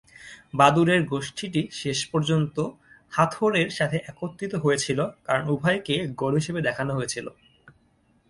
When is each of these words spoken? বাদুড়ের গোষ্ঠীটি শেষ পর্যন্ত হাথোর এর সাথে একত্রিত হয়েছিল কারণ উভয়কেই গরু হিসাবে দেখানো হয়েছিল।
বাদুড়ের 0.53 1.01
গোষ্ঠীটি 1.03 1.61
শেষ 1.81 1.99
পর্যন্ত 2.11 2.55
হাথোর 3.13 3.51
এর 3.55 3.69
সাথে 3.69 3.97
একত্রিত 4.09 4.53
হয়েছিল 4.55 4.99
কারণ 5.25 5.43
উভয়কেই 5.49 6.01
গরু 6.21 6.35
হিসাবে 6.35 6.61
দেখানো 6.67 6.91
হয়েছিল। 6.95 7.27